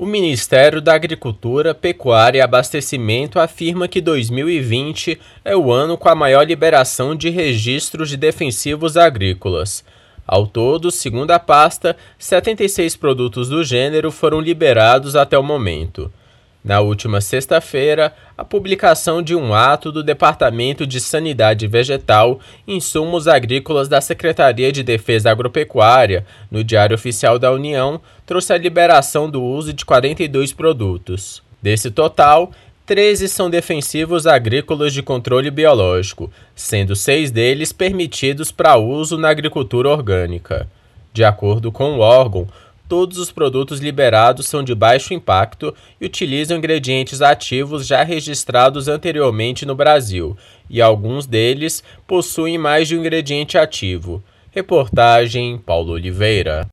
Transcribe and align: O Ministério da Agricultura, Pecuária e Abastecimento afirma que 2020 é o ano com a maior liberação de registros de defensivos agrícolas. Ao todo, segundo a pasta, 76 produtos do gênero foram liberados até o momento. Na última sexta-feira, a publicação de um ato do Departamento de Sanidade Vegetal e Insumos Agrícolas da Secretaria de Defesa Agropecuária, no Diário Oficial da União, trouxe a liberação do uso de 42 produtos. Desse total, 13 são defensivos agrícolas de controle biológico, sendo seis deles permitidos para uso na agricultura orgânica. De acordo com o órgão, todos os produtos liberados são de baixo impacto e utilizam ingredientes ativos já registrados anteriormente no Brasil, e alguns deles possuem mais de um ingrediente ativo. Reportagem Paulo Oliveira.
O 0.00 0.06
Ministério 0.06 0.80
da 0.80 0.94
Agricultura, 0.94 1.74
Pecuária 1.74 2.38
e 2.38 2.40
Abastecimento 2.40 3.38
afirma 3.38 3.86
que 3.86 4.00
2020 4.00 5.20
é 5.44 5.54
o 5.54 5.70
ano 5.70 5.98
com 5.98 6.08
a 6.08 6.14
maior 6.14 6.42
liberação 6.46 7.14
de 7.14 7.28
registros 7.28 8.08
de 8.08 8.16
defensivos 8.16 8.96
agrícolas. 8.96 9.84
Ao 10.26 10.46
todo, 10.46 10.90
segundo 10.90 11.32
a 11.32 11.38
pasta, 11.38 11.94
76 12.18 12.96
produtos 12.96 13.50
do 13.50 13.62
gênero 13.62 14.10
foram 14.10 14.40
liberados 14.40 15.14
até 15.16 15.38
o 15.38 15.42
momento. 15.42 16.10
Na 16.62 16.80
última 16.80 17.22
sexta-feira, 17.22 18.14
a 18.36 18.44
publicação 18.44 19.22
de 19.22 19.34
um 19.34 19.54
ato 19.54 19.90
do 19.90 20.04
Departamento 20.04 20.86
de 20.86 21.00
Sanidade 21.00 21.66
Vegetal 21.66 22.38
e 22.66 22.76
Insumos 22.76 23.26
Agrícolas 23.26 23.88
da 23.88 24.00
Secretaria 24.00 24.70
de 24.70 24.82
Defesa 24.82 25.30
Agropecuária, 25.30 26.26
no 26.50 26.62
Diário 26.62 26.94
Oficial 26.94 27.38
da 27.38 27.50
União, 27.50 27.98
trouxe 28.26 28.52
a 28.52 28.58
liberação 28.58 29.30
do 29.30 29.42
uso 29.42 29.72
de 29.72 29.86
42 29.86 30.52
produtos. 30.52 31.42
Desse 31.62 31.90
total, 31.90 32.52
13 32.84 33.28
são 33.28 33.48
defensivos 33.48 34.26
agrícolas 34.26 34.92
de 34.92 35.02
controle 35.02 35.50
biológico, 35.50 36.30
sendo 36.54 36.94
seis 36.94 37.30
deles 37.30 37.72
permitidos 37.72 38.52
para 38.52 38.76
uso 38.76 39.16
na 39.16 39.30
agricultura 39.30 39.88
orgânica. 39.88 40.68
De 41.12 41.24
acordo 41.24 41.72
com 41.72 41.92
o 41.92 42.00
órgão, 42.00 42.46
todos 42.90 43.18
os 43.18 43.30
produtos 43.30 43.78
liberados 43.78 44.48
são 44.48 44.64
de 44.64 44.74
baixo 44.74 45.14
impacto 45.14 45.72
e 46.00 46.06
utilizam 46.06 46.58
ingredientes 46.58 47.22
ativos 47.22 47.86
já 47.86 48.02
registrados 48.02 48.88
anteriormente 48.88 49.64
no 49.64 49.76
Brasil, 49.76 50.36
e 50.68 50.82
alguns 50.82 51.24
deles 51.24 51.84
possuem 52.04 52.58
mais 52.58 52.88
de 52.88 52.96
um 52.96 52.98
ingrediente 52.98 53.56
ativo. 53.56 54.20
Reportagem 54.50 55.56
Paulo 55.56 55.92
Oliveira. 55.92 56.68